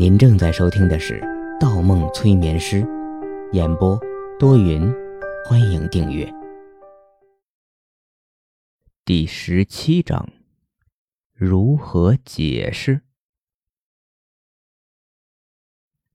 [0.00, 1.20] 您正在收听的是
[1.60, 2.80] 《盗梦催眠师》，
[3.52, 4.00] 演播
[4.38, 4.90] 多云，
[5.44, 6.26] 欢迎订阅。
[9.04, 10.26] 第十七章，
[11.34, 13.02] 如何解释？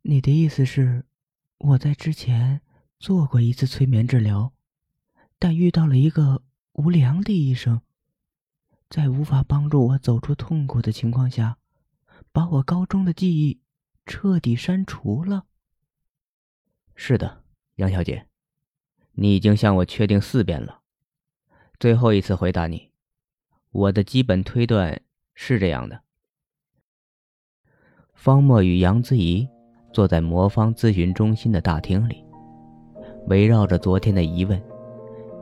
[0.01, 1.05] 你的意思是，
[1.59, 2.61] 我在之前
[2.97, 4.51] 做过一次催眠治疗，
[5.37, 6.41] 但遇到了一个
[6.73, 7.81] 无良的医生，
[8.89, 11.59] 在无法帮助我走出痛苦的情况下，
[12.31, 13.61] 把我高中的记忆。
[14.05, 15.45] 彻底删除了。
[16.95, 17.43] 是的，
[17.75, 18.27] 杨小姐，
[19.13, 20.79] 你已经向我确定四遍了。
[21.79, 22.91] 最后一次回答你，
[23.71, 25.01] 我的基本推断
[25.33, 26.01] 是这样的：
[28.13, 29.47] 方墨与杨子怡
[29.91, 32.23] 坐在魔方咨询中心的大厅里，
[33.27, 34.61] 围绕着昨天的疑问，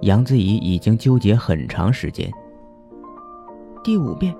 [0.01, 2.31] 杨子怡已经纠结很长时间。
[3.83, 4.35] 第五遍，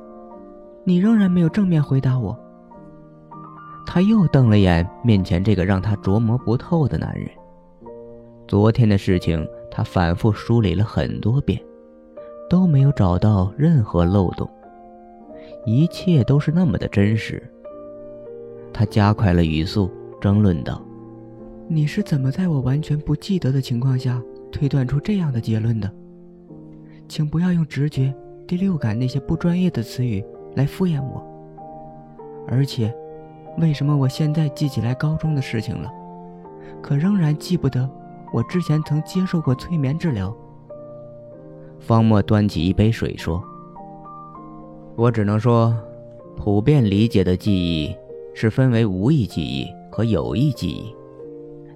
[0.83, 2.42] 你仍然没有正面回答我。
[3.85, 7.29] 他又瞪了眼面前这个让他琢磨不透的男人。
[8.47, 11.61] 昨天的事情，他反复梳理了很多遍，
[12.49, 14.49] 都没有找到任何漏洞，
[15.65, 17.41] 一切都是那么的真实。
[18.73, 20.81] 他加快了语速，争论道
[21.69, 25.91] ：“你是怎么在我完全不记得的情况下推断出这样的结论的？
[27.07, 28.13] 请不要用直觉、
[28.47, 30.23] 第六感那些不专业的词语
[30.55, 31.23] 来敷衍我，
[32.47, 32.93] 而且。”
[33.57, 35.91] 为什么我现在记起来高中的事情了，
[36.81, 37.87] 可仍然记不得
[38.33, 40.35] 我之前曾接受过催眠治疗？
[41.79, 43.43] 方墨端起一杯水说
[44.97, 45.75] ：“我只能说，
[46.35, 47.95] 普遍理解的记忆
[48.33, 50.95] 是分为无意记忆和有意记忆，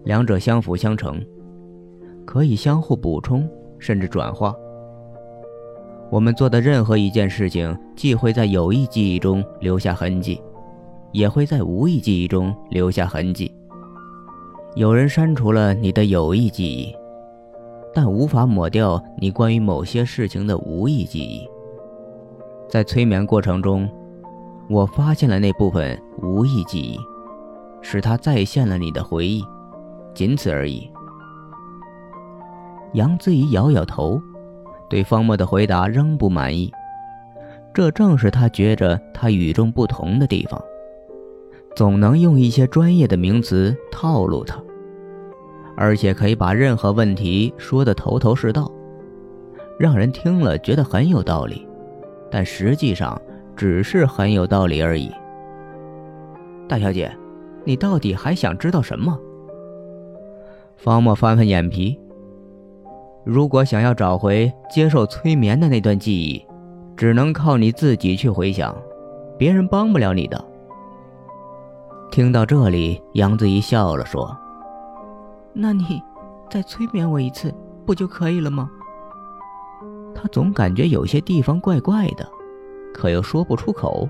[0.04, 1.24] 两者相辅相成，
[2.26, 3.48] 可以相互补充
[3.78, 4.56] 甚至转化。
[6.10, 10.42] 我们做的任何一件事情，既会在有意记忆中留下痕迹。”
[11.18, 13.52] 也会在无意记忆中留下痕迹。
[14.76, 16.96] 有人删除了你的有意记忆，
[17.92, 21.50] 但无法抹掉你关于某些事情的无意记忆。
[22.70, 23.90] 在催眠过程中，
[24.70, 27.00] 我发现了那部分无意记忆，
[27.82, 29.44] 使它再现了你的回忆，
[30.14, 30.88] 仅此而已。
[32.94, 34.22] 杨子怡摇摇头，
[34.88, 36.72] 对方墨的回答仍不满意。
[37.74, 40.62] 这正是他觉着他与众不同的地方。
[41.78, 44.60] 总能用一些专业的名词套路他，
[45.76, 48.72] 而且可以把任何问题说得头头是道，
[49.78, 51.68] 让人听了觉得很有道理，
[52.32, 53.22] 但实际上
[53.56, 55.12] 只是很有道理而已。
[56.68, 57.16] 大小姐，
[57.64, 59.16] 你到底还想知道什么？
[60.78, 61.96] 方墨翻翻眼皮。
[63.24, 66.44] 如果想要找回接受催眠的那段记忆，
[66.96, 68.76] 只能靠你自己去回想，
[69.38, 70.47] 别人帮不了你的。
[72.10, 74.36] 听到这里，杨子怡笑了，说
[75.54, 76.02] ：“那你
[76.50, 77.54] 再催眠我一次，
[77.86, 78.70] 不就可以了吗？”
[80.16, 82.28] 他总感觉有些地方怪怪的，
[82.92, 84.10] 可又说不出口。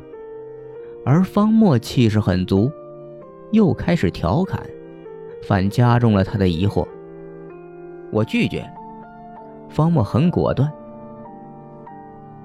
[1.06, 2.72] 而方墨气势很足，
[3.52, 4.62] 又开始调侃，
[5.46, 6.88] 反加重了他的疑惑。
[8.12, 8.66] 我拒绝。
[9.70, 10.72] 方墨很果断。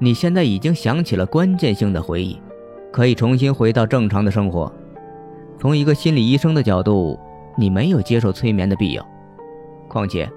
[0.00, 2.40] 你现在已经想起了关键性的回忆，
[2.90, 4.72] 可以重新回到正常的生活。
[5.62, 7.16] 从一个心理医生的角度，
[7.54, 9.08] 你没有接受催眠的必要。
[9.86, 10.28] 况且，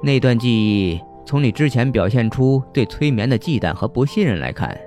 [0.00, 4.80] 那段记忆从你之前表现出对催眠的忌惮和不信任来看，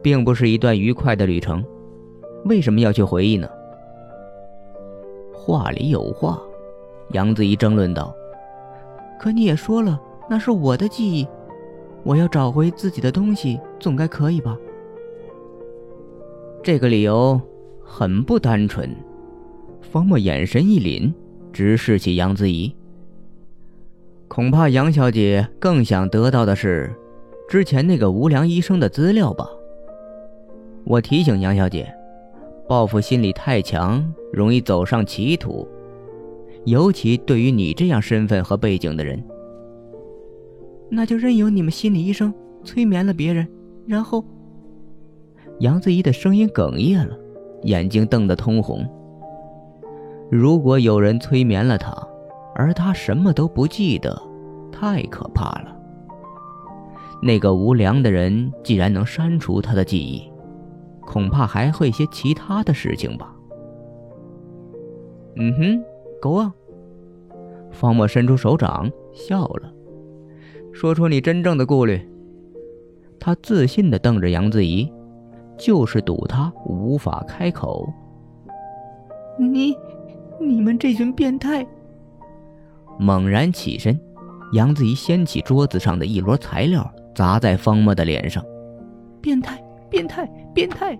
[0.00, 1.64] 并不是一段愉快的旅程。
[2.44, 3.48] 为什么要去回忆呢？
[5.34, 6.40] 话里有话，
[7.10, 8.14] 杨子怡争论道
[9.18, 10.00] ：“可你也说了，
[10.30, 11.26] 那是我的记忆，
[12.04, 14.56] 我要找回自己的东西，总该可以吧？”
[16.62, 17.40] 这个理由
[17.82, 18.88] 很不单纯。
[19.80, 21.12] 方墨眼神一凛，
[21.52, 22.74] 直视起杨子怡。
[24.28, 26.94] 恐怕杨小姐更想得到的是
[27.48, 29.48] 之前那个无良医生的资料吧？
[30.84, 31.92] 我提醒杨小姐，
[32.68, 35.66] 报复心理太强，容易走上歧途，
[36.64, 39.22] 尤其对于你这样身份和背景的人。
[40.90, 42.32] 那就任由你们心理医生
[42.64, 43.48] 催眠了别人，
[43.86, 44.24] 然后……
[45.60, 47.18] 杨子怡的声音哽咽了，
[47.64, 48.86] 眼睛瞪得通红。
[50.30, 51.90] 如果有人催眠了他，
[52.54, 54.20] 而他什么都不记得，
[54.70, 55.74] 太可怕了。
[57.22, 60.30] 那个无良的人既然能删除他的记忆，
[61.00, 63.34] 恐怕还会些其他的事情吧。
[65.36, 65.84] 嗯哼，
[66.20, 66.52] 狗啊！
[67.70, 69.72] 方墨伸出手掌笑了，
[70.72, 72.00] 说出你真正的顾虑。
[73.20, 74.92] 他自信地瞪着杨子怡，
[75.56, 77.88] 就是赌他无法开口。
[79.38, 79.76] 你，
[80.40, 81.66] 你们这群变态！
[82.98, 83.98] 猛然起身，
[84.52, 88.44] 杨子怡掀起桌子上的一摞材料，砸在方墨的脸上。
[89.20, 90.98] 变态，变态，变态！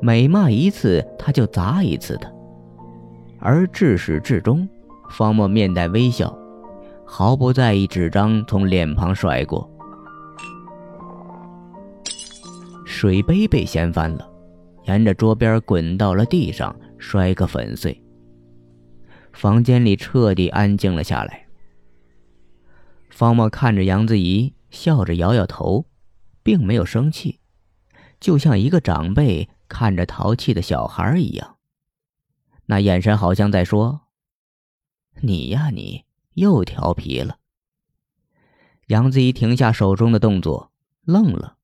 [0.00, 2.32] 每骂一次，他就砸一次的。
[3.38, 4.68] 而至始至终，
[5.10, 6.36] 方墨面带微笑，
[7.04, 9.68] 毫不在意纸张从脸庞甩过。
[12.84, 14.28] 水杯被掀翻了，
[14.84, 18.00] 沿着桌边滚到了地上，摔个粉碎。
[19.32, 21.46] 房间里彻底安静了下来。
[23.08, 25.86] 方墨看着杨子怡，笑着摇摇头，
[26.42, 27.40] 并没有生气，
[28.20, 31.56] 就像一个长辈看着淘气的小孩一样。
[32.66, 34.02] 那眼神好像在说
[35.22, 36.04] ：“你呀，你
[36.34, 37.38] 又调皮了。”
[38.86, 40.72] 杨子怡停下手中的动作，
[41.02, 41.56] 愣了。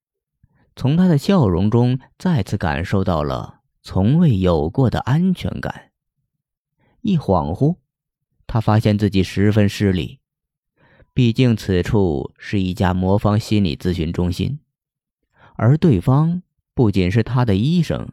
[0.75, 3.56] 从他的笑容中，再次感受到了
[3.87, 5.93] 从未有过的安全感。
[7.03, 7.77] 一恍惚，
[8.45, 10.19] 他发现自己十分失礼。
[11.15, 14.59] 毕竟此处是一家魔方心理咨询中心，
[15.55, 16.43] 而对方
[16.75, 18.09] 不仅是他的医生，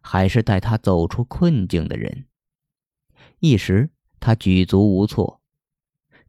[0.00, 2.24] 还是带他走出困境的人。
[3.40, 3.90] 一时，
[4.20, 5.42] 他举足无措，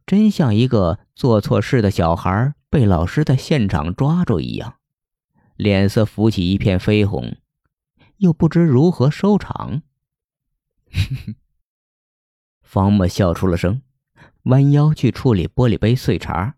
[0.04, 4.74] 真像一个做错事的小孩被老师在现场抓住一样。
[5.56, 7.36] 脸色浮起一片绯红，
[8.22, 9.82] 又不知如何收场。
[12.62, 13.82] 方墨笑出了声，
[14.44, 16.56] 弯腰去处理玻璃杯碎茬。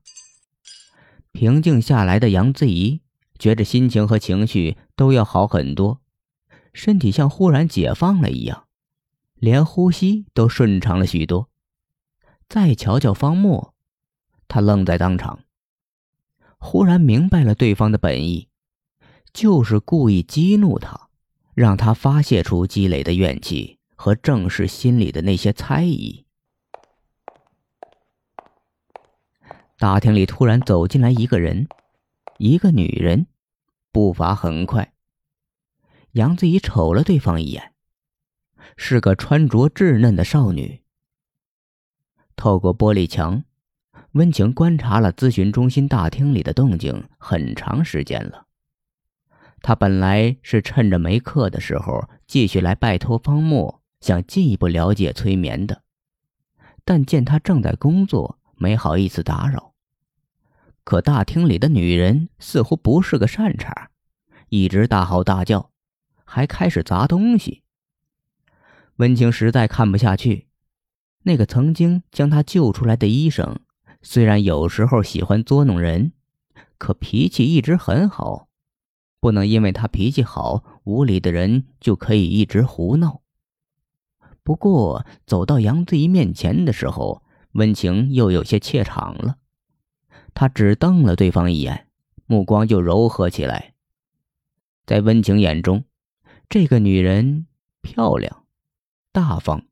[1.32, 3.00] 平静下来的杨子怡
[3.38, 6.00] 觉着心情和情绪都要好很多，
[6.72, 8.68] 身体像忽然解放了一样，
[9.34, 11.48] 连呼吸都顺畅了许多。
[12.48, 13.74] 再瞧瞧方墨，
[14.46, 15.40] 他愣在当场，
[16.58, 18.50] 忽然明白了对方的本意。
[19.32, 21.08] 就是故意激怒他，
[21.54, 26.26] 让他发泄出积累的怨气和正视心里的那些猜疑。
[29.78, 31.68] 大厅里突然走进来一个人，
[32.38, 33.26] 一个女人，
[33.92, 34.92] 步伐很快。
[36.12, 37.72] 杨子怡瞅了对方一眼，
[38.76, 40.82] 是个穿着稚嫩的少女。
[42.36, 43.44] 透过玻璃墙，
[44.12, 48.43] 温情观察了咨询中心大厅里的动静很长时间了。
[49.66, 55.80] 他本来是趁着没课的时候继续来拜托方墨，想进一步了解催眠的，
[56.84, 59.72] 但见他正在工作，没好意思打扰。
[60.84, 63.88] 可大厅里的女人似乎不是个善茬，
[64.50, 65.70] 一直大吼大叫，
[66.26, 67.62] 还开始砸东西。
[68.96, 70.48] 温情实在看不下去，
[71.22, 73.58] 那个曾经将他救出来的医生，
[74.02, 76.12] 虽然有时候喜欢捉弄人，
[76.76, 78.50] 可脾气一直很好。
[79.24, 83.22] 不能因为他脾气好，无理的人就可以一直胡闹。
[84.42, 87.22] 不过走到杨子怡面前的时候，
[87.52, 89.38] 温情又有些怯场了。
[90.34, 91.88] 他只瞪了对方一眼，
[92.26, 93.72] 目光就柔和起来。
[94.84, 95.84] 在温情眼中，
[96.50, 97.46] 这个女人
[97.80, 98.44] 漂亮、
[99.10, 99.64] 大方，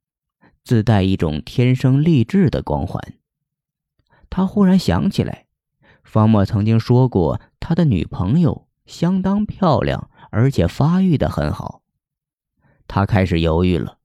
[0.64, 3.18] 自带一种天生丽质的光环。
[4.30, 5.44] 他忽然想起来，
[6.02, 8.66] 方墨曾经说过他的女朋友。
[8.86, 11.82] 相当漂亮，而且发育的很好。
[12.86, 13.98] 他开始犹豫了，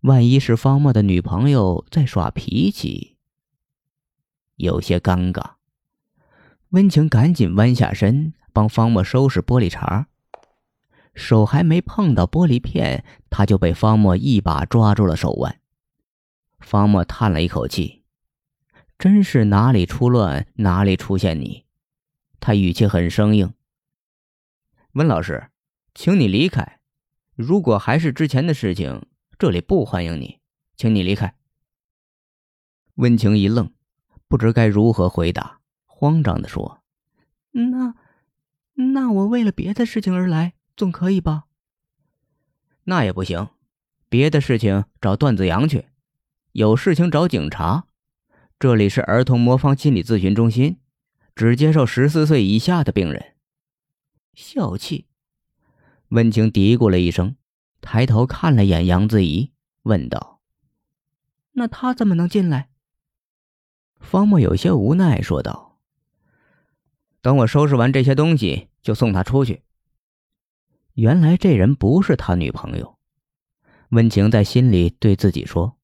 [0.00, 3.16] 万一是方墨的女朋友在耍脾气，
[4.56, 5.52] 有些尴尬。
[6.70, 10.06] 温情赶紧弯下身帮方墨收拾玻璃碴，
[11.14, 15.60] 手还没碰到玻璃片，他就被方墨一把抓住了手腕。
[16.58, 18.02] 方墨叹了一口气
[18.98, 21.64] ：“真是哪里出乱哪里出现你。”
[22.40, 23.52] 他语气很生硬。
[24.94, 25.48] 温老师，
[25.92, 26.78] 请你离开。
[27.34, 29.04] 如果还是之前的事情，
[29.36, 30.38] 这里不欢迎你，
[30.76, 31.34] 请你离开。
[32.94, 33.72] 温情一愣，
[34.28, 36.84] 不知该如何回答，慌张的说
[37.50, 37.96] ：“那，
[38.74, 41.46] 那我为了别的事情而来，总可以吧？”
[42.84, 43.48] 那也不行，
[44.08, 45.86] 别的事情找段子阳去，
[46.52, 47.86] 有事情找警察。
[48.60, 50.78] 这里是儿童魔方心理咨询中心，
[51.34, 53.33] 只接受十四岁以下的病人。
[54.36, 55.06] 小气，
[56.08, 57.36] 温情嘀咕了一声，
[57.80, 60.40] 抬头看了眼杨子怡，问道
[61.52, 62.70] ：“那他怎么能进来？”
[64.00, 65.78] 方墨有些无奈说道
[67.22, 69.62] ：“等我收拾完这些东西，就送他出去。”
[70.94, 72.98] 原来这人不是他女朋友，
[73.90, 75.76] 温情在心里对自己说：“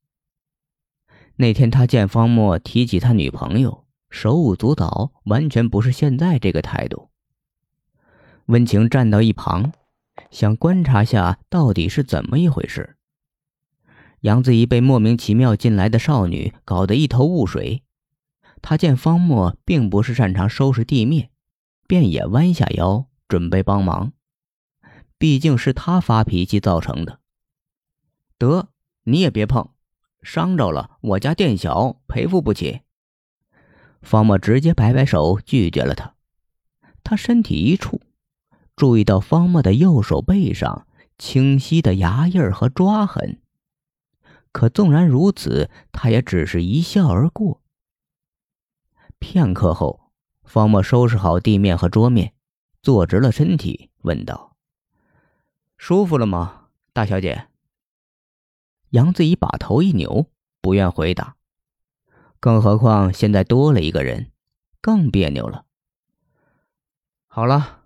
[1.37, 7.10] 那天他见方墨提起他女朋友，手舞足蹈，完全不是现在这个态度。”
[8.51, 9.73] 温情站到一旁，
[10.33, 12.97] 想观察下到底是怎么一回事，
[14.23, 17.85] 杨子怡被莫名其妙进来的少女搞得一头雾水。
[18.61, 21.31] 她见方墨并不是擅长收拾地面，
[21.87, 24.13] 便也弯下腰准备帮忙。
[25.17, 27.21] 毕竟是他发脾气造成的。
[28.37, 28.71] 得，
[29.05, 29.71] 你也别碰，
[30.23, 32.81] 伤着了我家店小，赔付不起。
[34.03, 36.17] 方墨直接摆摆手拒绝了他。
[37.05, 38.01] 他身体一触，
[38.81, 40.87] 注意到方墨的右手背上
[41.19, 43.39] 清晰的牙印和抓痕。
[44.53, 47.61] 可纵然如此，他也只是一笑而过。
[49.19, 50.11] 片刻后，
[50.45, 52.33] 方墨收拾好地面和桌面，
[52.83, 54.57] 坐直了身体，问道
[55.77, 57.49] ：“舒服了吗，大小姐？”
[58.93, 60.31] 杨子怡把头一扭，
[60.63, 61.37] 不愿回答。
[62.41, 64.33] 更何况现在多了一个人，
[64.81, 65.67] 更别扭了。
[67.27, 67.80] 好了，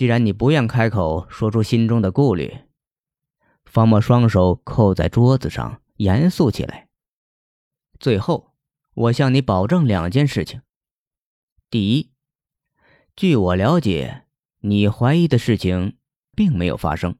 [0.00, 2.60] 既然你不愿开口说出心中的顾虑。
[3.66, 6.88] 方墨双手扣在桌子上，严肃起来。
[7.98, 8.54] 最后，
[8.94, 10.62] 我向你保证两件事情：
[11.68, 12.12] 第一，
[13.14, 14.24] 据我了解，
[14.60, 15.98] 你怀疑的事情
[16.34, 17.18] 并没有发生。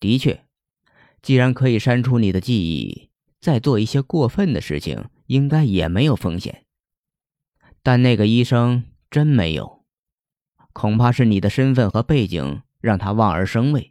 [0.00, 0.46] 的确，
[1.20, 3.10] 既然可以删除你的记忆，
[3.42, 6.64] 再做一些过分的事情，应该也没有风险。
[7.82, 9.81] 但那个医生真没有，
[10.72, 13.90] 恐怕是你的身份和背景让他望而生畏。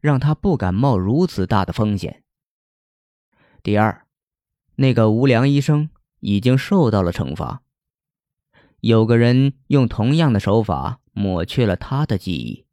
[0.00, 2.22] 让他不敢冒如此大的风险。
[3.64, 4.06] 第二，
[4.76, 5.90] 那个无良医生
[6.20, 7.62] 已经受到了惩罚。
[8.78, 12.64] 有个人用同样的手法抹去了他的记忆，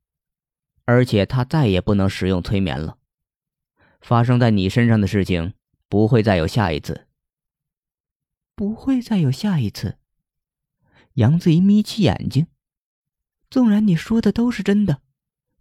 [0.85, 2.99] 而且他再也不能使用催眠了。
[4.01, 5.55] 发生在你身上的事情
[5.89, 7.07] 不会再有下一次。
[8.55, 9.97] 不会再有下一次。
[11.13, 12.45] 杨子怡眯起眼睛，
[13.49, 15.01] 纵然你说的都是真的，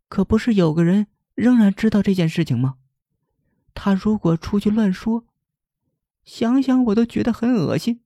[0.09, 1.07] 可不是有个人。
[1.35, 2.77] 仍然知道这件事情吗？
[3.75, 5.25] 他如果出去乱说，
[6.23, 8.05] 想想我都觉得很恶心。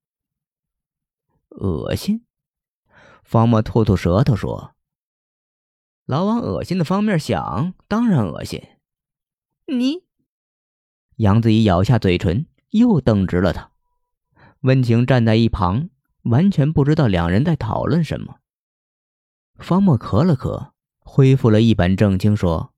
[1.51, 2.25] 恶心？
[3.23, 4.75] 方墨吐吐舌头说
[6.07, 8.63] ：“老往恶心的方面想，当然恶心。”
[9.69, 10.05] 你，
[11.17, 13.73] 杨子怡咬下嘴唇，又瞪直了他。
[14.61, 15.91] 温情站在一旁，
[16.23, 18.38] 完全不知道两人在讨论什么。
[19.59, 22.73] 方墨咳了咳，恢复了一本正经说。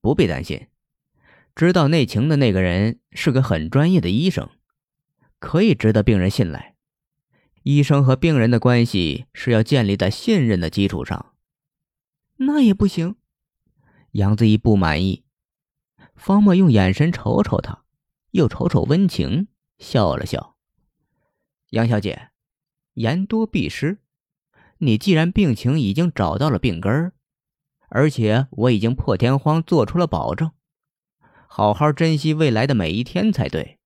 [0.00, 0.66] 不必担心，
[1.54, 4.50] 知道内情的那个人是个很专业的医生，
[5.38, 6.74] 可以值得病人信赖。
[7.62, 11.34] 医生和病人的关系是要建立在信任的基础上。
[12.36, 13.16] 那也不行。
[14.10, 15.24] 杨子怡不满意。
[16.14, 17.84] 方墨用眼神瞅瞅他，
[18.32, 20.56] 又瞅瞅温情，笑了笑。
[21.70, 22.30] 杨小姐，
[22.94, 24.00] 言多必失。
[24.78, 27.12] 你既然病情已经找到了病根儿。
[27.88, 30.50] 而且我已经破天荒做出了保证，
[31.46, 33.78] 好好珍惜未来的每一天才对。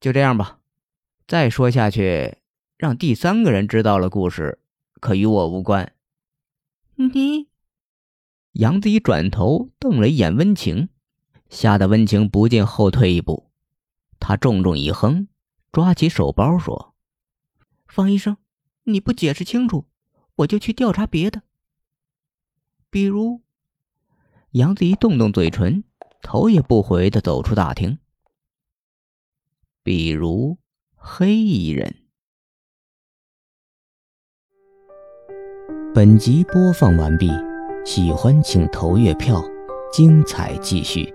[0.00, 0.58] 就这样吧，
[1.28, 2.38] 再说下去，
[2.76, 4.58] 让第三个人知道了故事，
[5.00, 5.92] 可与我无关。
[6.96, 7.48] 你，
[8.52, 10.88] 杨子一转头瞪了一眼温情，
[11.48, 13.50] 吓得温情不禁后退一步。
[14.18, 15.28] 他重重一哼，
[15.70, 16.94] 抓起手包说
[17.86, 18.36] ：“方医生，
[18.84, 19.86] 你不解释清楚，
[20.36, 21.42] 我就去调查别的。”
[22.90, 23.42] 比如，
[24.52, 25.84] 杨子怡动动嘴唇，
[26.22, 27.98] 头也不回的走出大厅。
[29.82, 30.58] 比如
[30.94, 31.96] 黑衣人。
[35.94, 37.28] 本集播放完毕，
[37.84, 39.40] 喜欢请投月票，
[39.92, 41.13] 精彩继续。